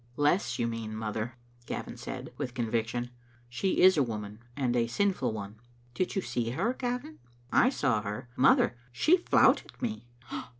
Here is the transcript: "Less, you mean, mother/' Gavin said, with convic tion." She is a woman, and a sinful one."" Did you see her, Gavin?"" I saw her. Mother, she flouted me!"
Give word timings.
"Less, 0.15 0.57
you 0.57 0.65
mean, 0.65 0.95
mother/' 0.95 1.33
Gavin 1.67 1.95
said, 1.95 2.33
with 2.35 2.55
convic 2.55 2.87
tion." 2.87 3.11
She 3.57 3.81
is 3.81 3.97
a 3.97 4.01
woman, 4.01 4.39
and 4.57 4.75
a 4.75 4.87
sinful 4.87 5.31
one."" 5.31 5.57
Did 5.93 6.15
you 6.15 6.23
see 6.23 6.49
her, 6.49 6.73
Gavin?"" 6.73 7.19
I 7.63 7.69
saw 7.69 8.01
her. 8.01 8.27
Mother, 8.35 8.75
she 8.91 9.15
flouted 9.15 9.79
me!" 9.79 10.07